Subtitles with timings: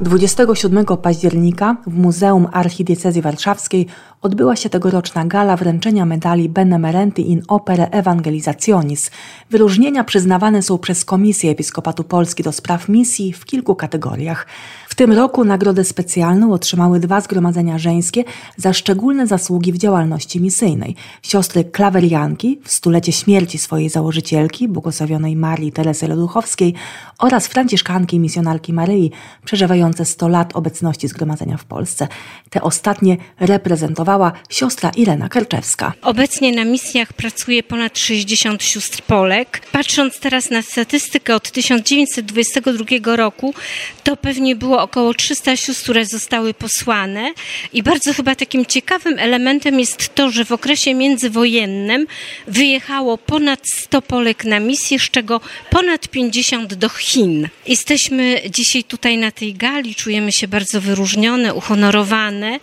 [0.00, 3.86] 27 października w Muzeum Archidiecezji Warszawskiej
[4.22, 9.10] odbyła się tegoroczna gala wręczenia medali Benemerenti in Opere Evangelizationis.
[9.50, 14.46] Wyróżnienia przyznawane są przez Komisję Episkopatu Polski do spraw misji w kilku kategoriach.
[14.98, 18.24] Tym roku nagrodę specjalną otrzymały dwa zgromadzenia żeńskie
[18.56, 20.94] za szczególne zasługi w działalności misyjnej.
[21.22, 26.74] Siostry Klawerianki w stulecie śmierci swojej założycielki, błogosławionej Marii Teresy Loduchowskiej
[27.18, 29.10] oraz franciszkanki misjonarki Maryi,
[29.44, 32.08] przeżywające 100 lat obecności zgromadzenia w Polsce.
[32.50, 35.92] Te ostatnie reprezentowała siostra Irena Kerczewska.
[36.02, 39.62] Obecnie na misjach pracuje ponad 60 sióstr Polek.
[39.72, 43.54] Patrząc teraz na statystykę od 1922 roku,
[44.04, 47.32] to pewnie było około 300 sióstr, które zostały posłane
[47.72, 52.06] i bardzo chyba takim ciekawym elementem jest to, że w okresie międzywojennym
[52.46, 57.48] wyjechało ponad 100 Polek na misję, z czego ponad 50 do Chin.
[57.66, 62.60] Jesteśmy dzisiaj tutaj na tej gali, czujemy się bardzo wyróżnione, uhonorowane,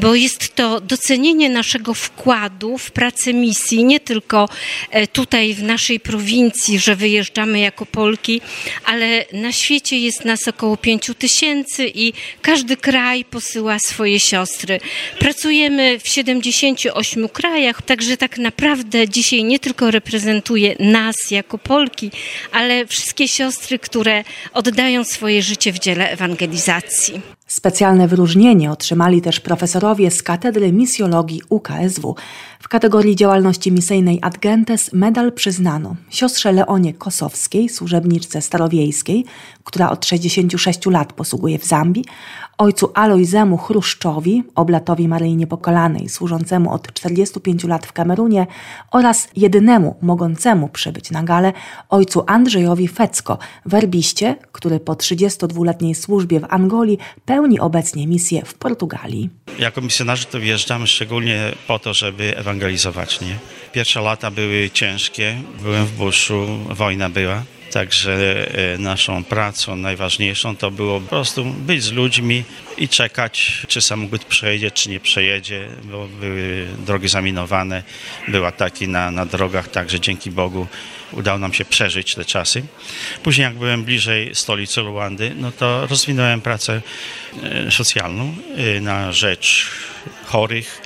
[0.00, 4.48] bo jest to docenienie naszego wkładu w pracę misji, nie tylko
[4.90, 8.40] e, tutaj w naszej prowincji, że wyjeżdżamy jako Polki,
[8.84, 11.53] ale na świecie jest nas około 5 tysięcy
[11.94, 14.80] i każdy kraj posyła swoje siostry.
[15.18, 22.10] Pracujemy w 78 krajach, także tak naprawdę dzisiaj nie tylko reprezentuje nas jako Polki,
[22.52, 27.20] ale wszystkie siostry, które oddają swoje życie w dziele ewangelizacji.
[27.54, 32.14] Specjalne wyróżnienie otrzymali też profesorowie z Katedry Misjologii UKSW.
[32.60, 39.24] W kategorii działalności misyjnej Ad Gentes medal przyznano siostrze Leonie Kosowskiej, służebniczce starowiejskiej,
[39.64, 42.04] która od 66 lat posługuje w Zambii,
[42.58, 48.46] ojcu Alojzemu Chruszczowi, oblatowi Maryi Niepokalanej, służącemu od 45 lat w Kamerunie
[48.90, 51.52] oraz jedynemu mogącemu przybyć na galę,
[51.88, 59.30] ojcu Andrzejowi Fecko, werbiście, który po 32-letniej służbie w Angolii pełni obecnie misję w Portugalii.
[59.58, 63.20] Jako misjonarze to wjeżdżamy szczególnie po to, żeby ewangelizować.
[63.20, 63.38] Nie?
[63.72, 67.42] Pierwsze lata były ciężkie, byłem w buszu, wojna była.
[67.72, 72.44] Także e, naszą pracą najważniejszą to było po prostu być z ludźmi
[72.78, 77.82] i czekać, czy samochód przejedzie, czy nie przejedzie, bo były drogi zaminowane,
[78.28, 80.66] były ataki na, na drogach, także dzięki Bogu
[81.16, 82.62] udało nam się przeżyć te czasy.
[83.22, 86.82] Później jak byłem bliżej stolicy Luandy, no to rozwinąłem pracę
[87.42, 89.70] e, socjalną e, na rzecz
[90.26, 90.82] chorych,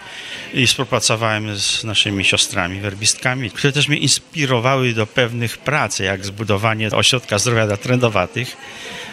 [0.54, 6.90] i współpracowałem z naszymi siostrami werbistkami, które też mnie inspirowały do pewnych prac, jak zbudowanie
[6.90, 8.56] ośrodka zdrowia dla trendowatych.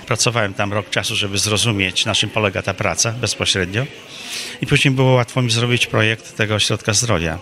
[0.08, 3.86] Pracowałem tam rok czasu, żeby zrozumieć, na czym polega ta praca bezpośrednio.
[4.62, 7.40] I później było łatwo mi zrobić projekt tego ośrodka zdrowia.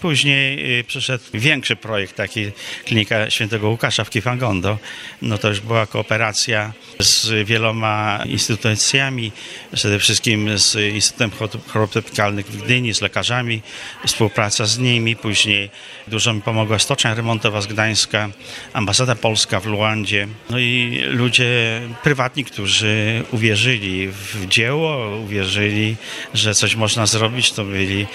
[0.00, 2.50] Później y, przyszedł większy projekt, taki
[2.84, 4.78] klinika świętego Łukasza w Kifangondo.
[5.22, 9.32] No to już była kooperacja z wieloma instytucjami,
[9.74, 11.30] przede wszystkim z Instytutem
[11.68, 13.62] Chorób Tropikalnych w Gdyni, z lekarzami,
[14.06, 15.16] współpraca z nimi.
[15.16, 15.70] Później
[16.08, 18.28] dużo mi pomogła Stocznia Remontowa z Gdańska,
[18.72, 20.28] ambasada polska w Luandzie.
[20.50, 25.96] No i ludzie prywatni, którzy uwierzyli w dzieło, uwierzyli,
[26.34, 28.06] że coś można zrobić, to byli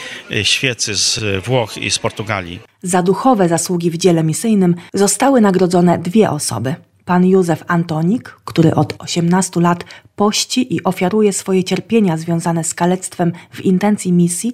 [0.43, 2.59] świecy z Włoch i z Portugalii.
[2.83, 6.75] Za duchowe zasługi w dziele misyjnym zostały nagrodzone dwie osoby.
[7.05, 9.83] Pan Józef Antonik, który od 18 lat
[10.15, 14.53] pości i ofiaruje swoje cierpienia związane z kalectwem w intencji misji,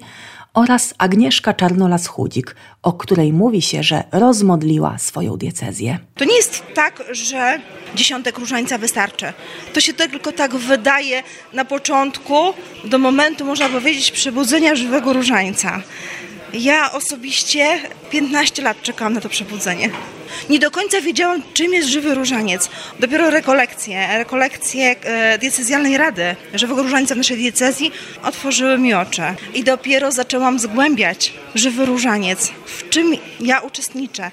[0.57, 6.00] oraz Agnieszka Czarnolas-Chudzik, o której mówi się, że rozmodliła swoją diecezję.
[6.16, 7.59] To nie jest tak, że
[7.95, 9.34] dziesiątek różańca wystarczy.
[9.73, 11.23] To się tylko tak wydaje
[11.53, 12.35] na początku,
[12.85, 15.81] do momentu, można powiedzieć, przebudzenia żywego różańca.
[16.54, 17.80] Ja osobiście
[18.10, 19.89] 15 lat czekałam na to przebudzenie.
[20.50, 22.69] Nie do końca wiedziałam, czym jest żywy różaniec.
[23.00, 27.91] Dopiero rekolekcje, rekolekcje e, diecezjalnej rady żywego różańca w naszej diecezji
[28.24, 29.21] otworzyły mi oczy.
[29.53, 34.31] I dopiero zaczęłam zgłębiać żywy różaniec, w czym ja uczestniczę.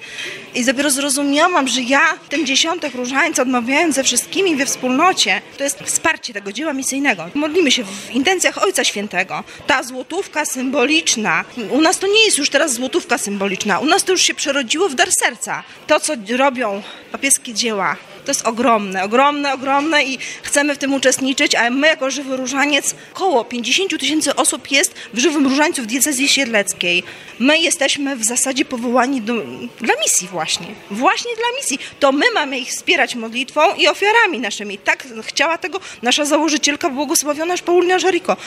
[0.55, 5.79] I dopiero zrozumiałam, że ja tym dziesiątek różańca, odmawiając ze wszystkimi we wspólnocie, to jest
[5.79, 7.29] wsparcie tego dzieła misyjnego.
[7.33, 9.43] Modlimy się w intencjach Ojca Świętego.
[9.67, 14.11] Ta złotówka symboliczna, u nas to nie jest już teraz złotówka symboliczna, u nas to
[14.11, 15.63] już się przerodziło w dar serca.
[15.87, 21.55] To, co robią papieskie dzieła, To jest ogromne, ogromne, ogromne i chcemy w tym uczestniczyć,
[21.55, 26.27] a my jako Żywy Różaniec, około 50 tysięcy osób jest w Żywym Różańcu w diecezji
[26.27, 27.03] siedleckiej.
[27.39, 29.33] My jesteśmy w zasadzie powołani do,
[29.81, 30.67] dla misji właśnie.
[30.91, 31.79] Właśnie dla misji.
[31.99, 34.77] To my mamy ich wspierać modlitwą i ofiarami naszymi.
[34.77, 38.37] Tak chciała tego nasza założycielka, błogosławiona Paulina Żariko.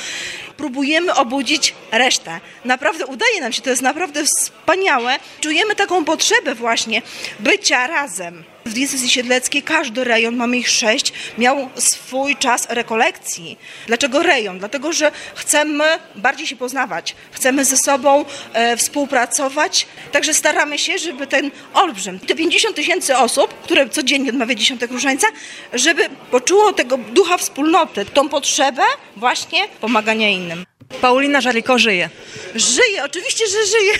[0.56, 2.40] Próbujemy obudzić resztę.
[2.64, 5.18] Naprawdę udaje nam się, to jest naprawdę wspaniałe.
[5.40, 7.02] Czujemy taką potrzebę właśnie
[7.40, 8.44] bycia razem.
[8.68, 13.58] W diecezji siedleckiej każdy rejon, mamy ich sześć, miał swój czas rekolekcji.
[13.86, 14.58] Dlaczego rejon?
[14.58, 15.84] Dlatego, że chcemy
[16.16, 22.34] bardziej się poznawać, chcemy ze sobą e, współpracować, także staramy się, żeby ten olbrzym, te
[22.34, 25.26] 50 tysięcy osób, które codziennie odmawia dziesiątek różańca,
[25.72, 28.82] żeby poczuło tego ducha wspólnoty, tą potrzebę
[29.16, 30.64] właśnie pomagania innym.
[31.00, 32.10] Paulina Żariko żyje.
[32.54, 33.92] Żyje, oczywiście, że żyje.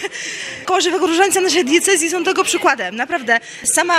[0.64, 2.96] Koło Żywego Różańca naszej diecezji są tego przykładem.
[2.96, 3.94] Naprawdę, sama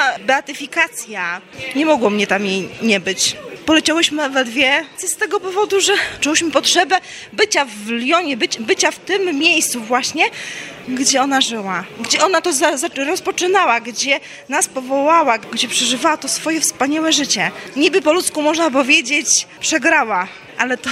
[1.75, 3.35] nie mogło mnie tam jej nie być.
[3.65, 6.97] Poleciałyśmy we dwie z tego powodu, że czułyśmy potrzebę
[7.33, 10.25] bycia w Lyonie, być, bycia w tym miejscu właśnie,
[10.87, 14.19] gdzie ona żyła, gdzie ona to za, za, rozpoczynała, gdzie
[14.49, 17.51] nas powołała, gdzie przeżywała to swoje wspaniałe życie.
[17.75, 20.27] Niby po ludzku można powiedzieć, przegrała,
[20.59, 20.89] ale to,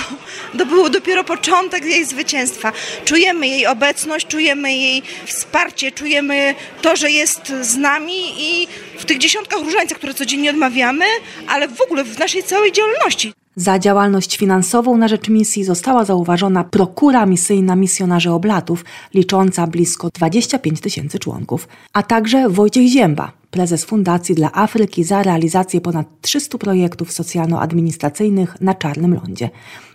[0.58, 2.72] to był dopiero początek jej zwycięstwa.
[3.06, 8.68] Czujemy jej obecność, czujemy jej wsparcie, czujemy to, że jest z nami i
[8.98, 11.06] w tych dziesiątkach różańcach, które codziennie odmawiamy,
[11.48, 13.34] ale w ogóle w naszej całej działalności.
[13.56, 20.81] Za działalność finansową na rzecz misji została zauważona prokura misyjna misjonarzy oblatów, licząca blisko 25
[20.81, 27.12] tysięcy członków, a także Wojciech Zięba, prezes Fundacji dla Afryki za realizację ponad 300 projektów
[27.12, 29.50] socjalno-administracyjnych na Czarnym Lądzie.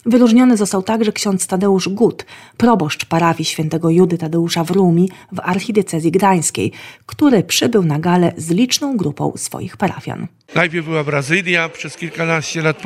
[0.07, 2.27] Wyróżniony został także ksiądz Tadeusz Gut,
[2.57, 6.73] proboszcz parafii świętego Judy Tadeusza w Rumi w archidiecezji gdańskiej,
[7.07, 10.27] który przybył na galę z liczną grupą swoich parafian.
[10.55, 12.83] Najpierw była Brazylia, przez kilkanaście lat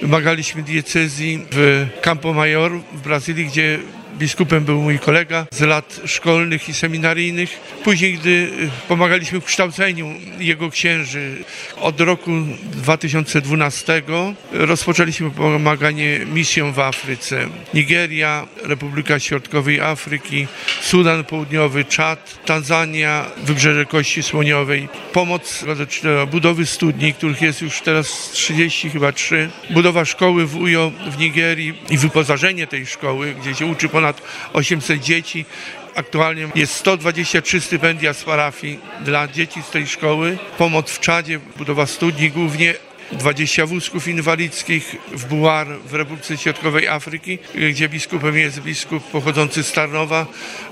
[0.00, 3.78] pomagaliśmy diecezji w Campo Mayor w Brazylii, gdzie
[4.18, 7.60] biskupem był mój kolega z lat szkolnych i seminaryjnych.
[7.84, 8.50] Później, gdy
[8.88, 11.44] pomagaliśmy w kształceniu jego księży,
[11.76, 12.30] od roku
[12.62, 14.02] 2012
[14.52, 17.48] rozpoczęliśmy pomaganie misją w Afryce.
[17.74, 20.46] Nigeria, Republika Środkowej Afryki,
[20.80, 24.88] Sudan Południowy, Czad, Tanzania, Wybrzeże Kości Słoniowej.
[25.12, 25.64] Pomoc
[26.02, 29.50] do budowy studni, których jest już teraz 30 chyba 3.
[29.70, 34.22] Budowa szkoły w Ujo w Nigerii i wyposażenie tej szkoły, gdzie się uczy ponad ponad
[34.52, 35.44] 800 dzieci.
[35.94, 40.38] Aktualnie jest 123 stypendia z parafii dla dzieci z tej szkoły.
[40.58, 42.74] Pomoc w Czadzie, budowa studni głównie
[43.12, 47.38] 20 wózków inwalidzkich w Buar w Republice Środkowej Afryki,
[47.70, 50.26] gdzie biskupem jest biskup pochodzący z Tarnowa.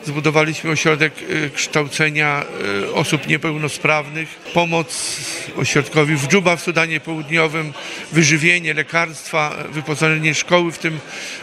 [0.05, 2.45] Zbudowaliśmy ośrodek y, kształcenia
[2.85, 5.21] y, osób niepełnosprawnych, pomoc
[5.57, 7.73] ośrodkowi w Dżuba w Sudanie Południowym,
[8.13, 10.99] wyżywienie, lekarstwa, wyposażenie szkoły w tym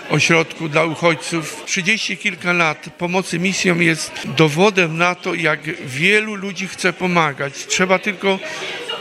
[0.09, 1.63] ośrodku dla uchodźców.
[1.65, 7.65] 30 kilka lat pomocy misjom jest dowodem na to, jak wielu ludzi chce pomagać.
[7.68, 8.39] Trzeba tylko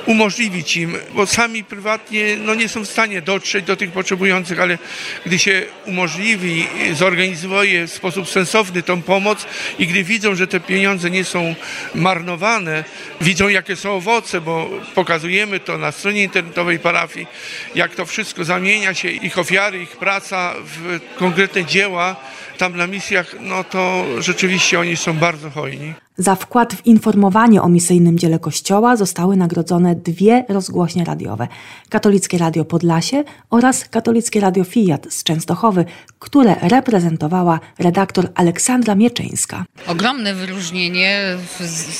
[0.07, 4.79] umożliwić im, bo sami prywatnie no, nie są w stanie dotrzeć do tych potrzebujących, ale
[5.27, 9.47] gdy się umożliwi, zorganizuje w sposób sensowny tą pomoc
[9.79, 11.55] i gdy widzą, że te pieniądze nie są
[11.95, 12.85] marnowane,
[13.21, 17.27] widzą jakie są owoce, bo pokazujemy to na stronie internetowej parafii,
[17.75, 22.17] jak to wszystko zamienia się, ich ofiary, ich praca w konkretne dzieła
[22.59, 25.95] tam na misjach, no to rzeczywiście oni są bardzo hojni.
[26.19, 31.49] Za wkład w informowanie o misyjnym dziele Kościoła zostały nagrodzone dwie rozgłośnie radiowe:
[31.89, 35.85] Katolickie Radio Podlasie oraz Katolickie Radio Fiat z Częstochowy,
[36.19, 39.65] które reprezentowała redaktor Aleksandra Mieczyńska.
[39.87, 41.37] Ogromne wyróżnienie,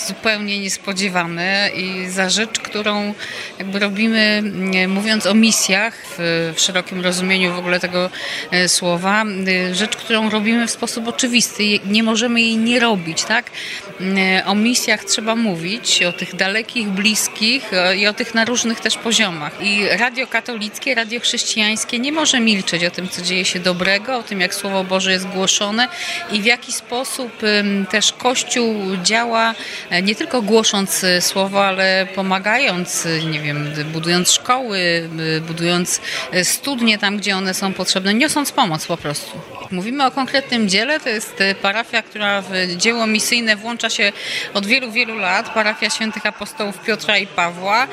[0.09, 3.15] zupełnie niespodziewane i za rzecz, którą
[3.59, 4.43] jakby robimy,
[4.89, 8.11] mówiąc o misjach w, szerokim rozumieniu w ogóle tego
[8.51, 9.25] e, słowa,
[9.71, 11.81] e, rzecz, którą robimy w sposób oczywisty.
[11.87, 13.51] Nie możemy jej nie robić, tak?
[14.01, 18.81] E, o misjach trzeba mówić, o tych dalekich, bliskich e, i o tych na różnych
[18.81, 19.53] też poziomach.
[19.61, 24.23] I radio katolickie, radio chrześcijańskie nie może milczeć o tym, co dzieje się dobrego, o
[24.23, 25.89] tym, jak Słowo Boże jest głoszone
[26.33, 27.33] i w jaki sposób
[27.91, 29.55] też Kościół działa,
[29.91, 35.09] e, nie tylko głosząc Słowo, ale pomagając, nie wiem, budując szkoły,
[35.47, 36.01] budując
[36.43, 39.41] studnie tam, gdzie one są potrzebne, niosąc pomoc po prostu.
[39.71, 44.13] Mówimy o konkretnym dziele, to jest parafia, która w dzieło misyjne włącza się
[44.55, 47.87] od wielu, wielu lat, parafia świętych apostołów Piotra i Pawła,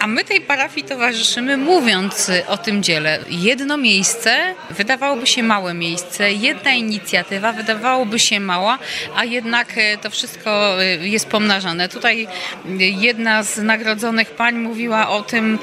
[0.00, 3.18] a my tej parafii towarzyszymy mówiąc o tym dziele.
[3.28, 8.78] Jedno miejsce, wydawałoby się małe miejsce, jedna inicjatywa, wydawałoby się mała,
[9.16, 11.88] a jednak to wszystko jest pomnażane.
[11.88, 12.28] Tutaj
[12.78, 15.58] jedna z nagrodzonych pań mówiła o tym,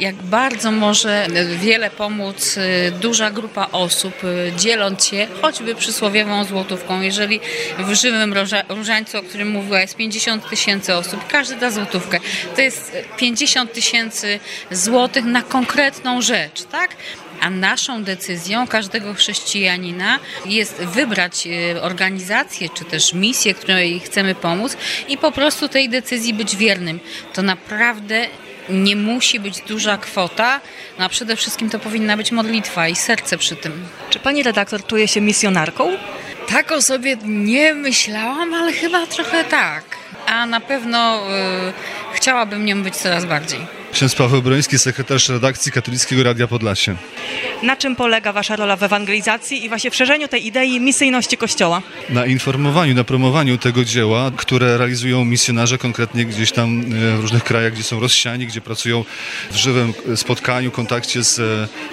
[0.00, 2.58] jak bardzo może wiele pomóc
[3.00, 4.14] duża grupa osób,
[4.56, 7.00] dzieląc się choćby przysłowiową złotówką.
[7.00, 7.40] Jeżeli
[7.78, 8.34] w żywym
[8.68, 12.20] różańcu, o którym mówiła, jest 50 tysięcy osób, każdy da złotówkę.
[12.56, 16.96] To jest 50 tysięcy złotych na konkretną rzecz, tak?
[17.40, 24.76] A naszą decyzją każdego chrześcijanina jest wybrać e, organizację czy też misję, której chcemy pomóc
[25.08, 27.00] i po prostu tej decyzji być wiernym.
[27.32, 28.26] To naprawdę
[28.68, 30.60] nie musi być duża kwota,
[30.98, 33.86] no a przede wszystkim to powinna być modlitwa i serce przy tym.
[34.10, 35.96] Czy pani redaktor czuje się misjonarką?
[36.48, 39.84] Tak o sobie nie myślałam, ale chyba trochę tak.
[40.26, 41.72] A na pewno y,
[42.14, 43.60] chciałabym nią być coraz bardziej.
[43.96, 46.96] Ksiądz Paweł Broński, sekretarz redakcji Katolickiego Radia Podlasie.
[47.62, 51.82] Na czym polega Wasza rola w ewangelizacji i właśnie w szerzeniu tej idei misyjności Kościoła?
[52.08, 57.44] Na informowaniu, na promowaniu tego dzieła, które realizują misjonarze konkretnie gdzieś tam e, w różnych
[57.44, 59.04] krajach, gdzie są rozsiani, gdzie pracują
[59.50, 61.34] w żywym spotkaniu, kontakcie z,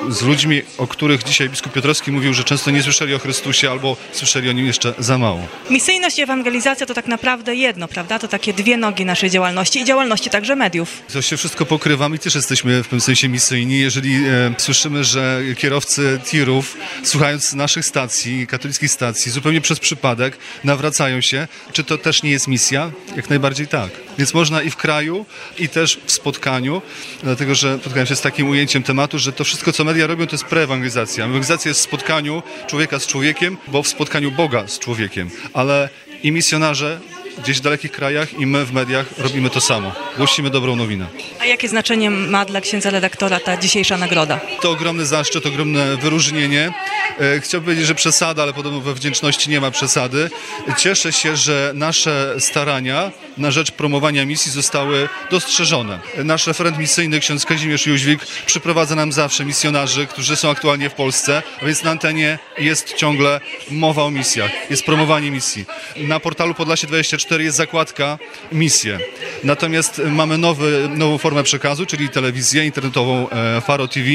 [0.09, 3.97] z ludźmi, o których dzisiaj biskup Piotrowski mówił, że często nie słyszeli o Chrystusie albo
[4.11, 5.47] słyszeli o Nim jeszcze za mało.
[5.69, 8.19] Misyjność i ewangelizacja to tak naprawdę jedno, prawda?
[8.19, 11.01] To takie dwie nogi naszej działalności i działalności także mediów.
[11.13, 13.79] To się wszystko pokrywamy i też jesteśmy w pewnym sensie misyjni.
[13.79, 21.21] Jeżeli e, słyszymy, że kierowcy tirów, słuchając naszych stacji, katolickich stacji, zupełnie przez przypadek nawracają
[21.21, 22.91] się, czy to też nie jest misja?
[23.15, 23.91] Jak najbardziej tak.
[24.17, 25.25] Więc można i w kraju,
[25.59, 26.81] i też w spotkaniu,
[27.23, 30.33] dlatego że spotkałem się z takim ujęciem tematu, że to wszystko, co media robią, to
[30.33, 31.25] jest preewangelizacja.
[31.25, 35.29] Ewangelizacja jest w spotkaniu człowieka z człowiekiem, bo w spotkaniu Boga z człowiekiem.
[35.53, 35.89] Ale
[36.23, 36.99] i misjonarze
[37.37, 39.91] gdzieś w dalekich krajach i my w mediach robimy to samo.
[40.17, 41.07] Głosimy dobrą nowinę.
[41.39, 44.39] A jakie znaczenie ma dla księdza redaktora ta dzisiejsza nagroda?
[44.61, 46.73] To ogromny zaszczyt, ogromne wyróżnienie.
[47.19, 50.29] E, chciałbym powiedzieć, że przesada, ale podobno we wdzięczności nie ma przesady.
[50.77, 55.99] Cieszę się, że nasze starania na rzecz promowania misji zostały dostrzeżone.
[56.23, 61.43] Nasz referent misyjny, ksiądz Kazimierz Jóźwik, przyprowadza nam zawsze misjonarzy, którzy są aktualnie w Polsce,
[61.61, 63.39] a więc na antenie jest ciągle
[63.71, 65.65] mowa o misjach, jest promowanie misji.
[65.97, 68.17] Na portalu Podlasie 24 jest zakładka
[68.51, 68.99] misje.
[69.43, 74.09] Natomiast mamy nowy, nową formę przekazu, czyli telewizję internetową e, Faro TV,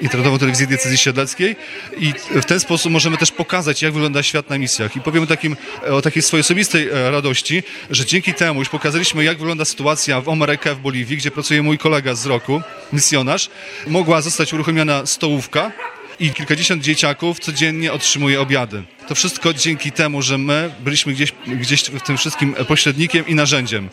[0.00, 1.56] internetową telewizję diecezji siedleckiej
[1.96, 4.96] i w ten sposób możemy też pokazać, jak wygląda świat na misjach.
[4.96, 5.56] I powiem takim,
[5.90, 10.28] o takiej swojej osobistej e, radości, że dzięki temu już pokazaliśmy, jak wygląda sytuacja w
[10.28, 13.50] Omerekę w Boliwii, gdzie pracuje mój kolega z roku, misjonarz.
[13.86, 15.72] Mogła zostać uruchomiona stołówka,
[16.20, 18.82] i kilkadziesiąt dzieciaków codziennie otrzymuje obiady.
[19.08, 23.88] To wszystko dzięki temu, że my byliśmy gdzieś, gdzieś w tym wszystkim pośrednikiem i narzędziem.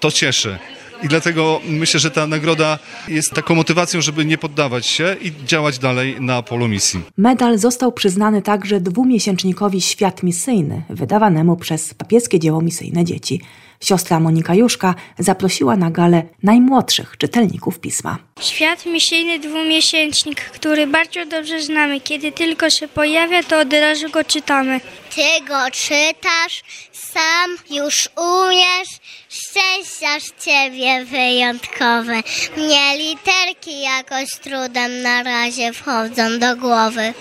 [0.00, 0.58] To cieszy.
[1.02, 2.78] I dlatego myślę, że ta nagroda
[3.08, 7.00] jest taką motywacją, żeby nie poddawać się i działać dalej na polu misji.
[7.16, 13.40] Medal został przyznany także dwumiesięcznikowi Świat Misyjny, wydawanemu przez papieskie dzieło misyjne dzieci.
[13.80, 18.18] Siostra Monika Juszka zaprosiła na galę najmłodszych czytelników pisma.
[18.40, 22.00] Świat misyjny dwumiesięcznik, który bardzo dobrze znamy.
[22.00, 24.80] Kiedy tylko się pojawia, to od razu go czytamy.
[25.14, 28.88] Ty go czytasz, sam już umiesz,
[29.28, 32.22] szczęściarz ciebie wyjątkowe.
[32.56, 37.14] Mnie literki jakoś trudem na razie wchodzą do głowy.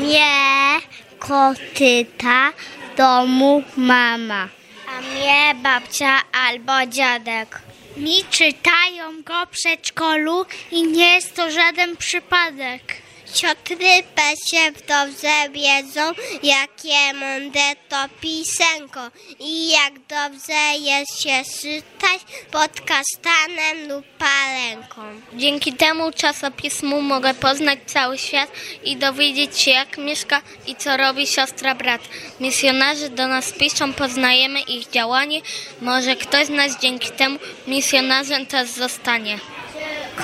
[0.00, 0.80] Nie
[1.18, 2.52] kotyta
[2.96, 4.55] domu mama.
[5.00, 7.62] Mnie babcia albo dziadek.
[7.96, 12.82] Mi czytają go w przedszkolu i nie jest to żaden przypadek.
[13.34, 14.02] Siostry
[14.50, 19.00] się dobrze wiedzą, jakie mądre to pisenko
[19.40, 25.02] i jak dobrze jest się czytać pod kasztanem lub palenką.
[25.32, 28.50] Dzięki temu czasopismu mogę poznać cały świat
[28.84, 32.00] i dowiedzieć się, jak mieszka i co robi siostra brat.
[32.40, 35.40] Misjonarze do nas piszą, poznajemy ich działanie.
[35.80, 39.38] Może ktoś z nas dzięki temu misjonarzem też zostanie.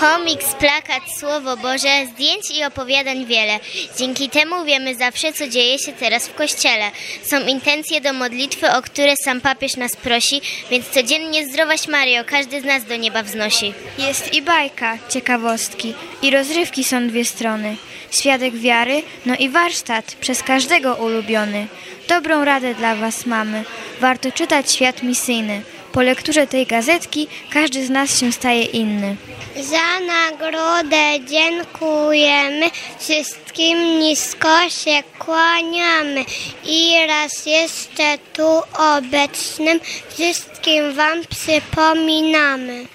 [0.01, 3.61] Komiks, plakat, słowo Boże, zdjęć i opowiadań wiele.
[3.99, 6.91] Dzięki temu wiemy zawsze, co dzieje się teraz w Kościele.
[7.23, 12.61] Są intencje do modlitwy, o które sam papież nas prosi, więc codziennie zdrowaś Mario, każdy
[12.61, 13.75] z nas do nieba wznosi.
[13.99, 17.77] Jest i bajka, ciekawostki, i rozrywki są dwie strony.
[18.11, 21.67] Świadek wiary, no i warsztat, przez każdego ulubiony.
[22.09, 23.65] Dobrą radę dla Was mamy.
[24.01, 25.63] Warto czytać świat misyjny.
[25.93, 29.17] Po lekturze tej gazetki każdy z nas się staje inny.
[29.57, 36.25] Za nagrodę dziękujemy, wszystkim nisko się kłaniamy
[36.65, 39.81] i raz jeszcze tu obecnym
[40.15, 42.87] wszystkim Wam przypominamy.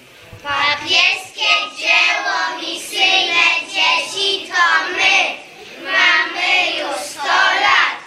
[0.42, 5.18] Papieskie dzieło misyjne dzieci to my,
[5.84, 7.98] mamy już sto lat.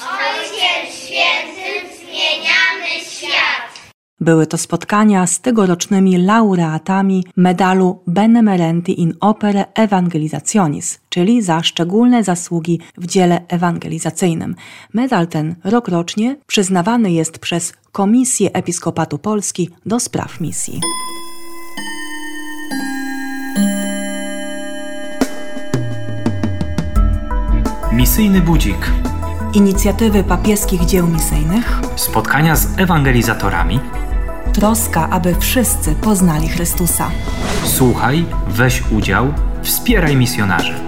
[0.00, 3.65] Ojciec Świętym zmieniamy świat.
[4.20, 12.80] Były to spotkania z tegorocznymi laureatami medalu Benemerenti in Opere Evangelizationis, czyli za szczególne zasługi
[12.98, 14.54] w dziele ewangelizacyjnym.
[14.94, 20.80] Medal ten rokrocznie przyznawany jest przez Komisję Episkopatu Polski do spraw misji.
[27.92, 28.92] Misyjny budzik.
[29.54, 31.80] Inicjatywy papieskich dzieł misyjnych.
[31.96, 33.80] Spotkania z ewangelizatorami.
[34.56, 37.10] Troska, aby wszyscy poznali Chrystusa.
[37.64, 40.85] Słuchaj, weź udział, wspieraj misjonarzy.